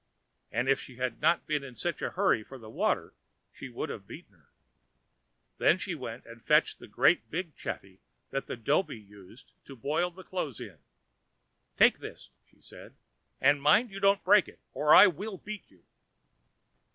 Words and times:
And 0.51 0.67
if 0.67 0.81
she 0.81 0.95
had 0.95 1.21
not 1.21 1.45
been 1.45 1.63
in 1.63 1.75
such 1.75 2.01
a 2.01 2.09
hurry 2.09 2.41
for 2.41 2.57
the 2.57 2.71
water 2.71 3.13
she 3.53 3.69
would 3.69 3.89
have 3.89 4.07
beaten 4.07 4.33
her. 4.33 4.49
Then 5.59 5.77
she 5.77 5.93
went 5.93 6.25
and 6.25 6.41
fetched 6.41 6.79
the 6.79 6.87
great 6.87 7.29
big 7.29 7.55
chatty 7.55 7.99
that 8.31 8.47
the 8.47 8.57
dhobi 8.57 8.97
used 8.97 9.51
to 9.65 9.75
boil 9.75 10.09
the 10.09 10.23
clothes 10.23 10.59
in. 10.59 10.79
"Take 11.77 11.99
this," 11.99 12.31
said 12.59 12.93
she, 12.95 12.97
"and 13.39 13.61
mind 13.61 13.91
you 13.91 13.99
don't 13.99 14.23
break 14.23 14.47
it, 14.47 14.57
or 14.73 14.95
I 14.95 15.05
will 15.05 15.37
beat 15.37 15.69
you." 15.69 15.83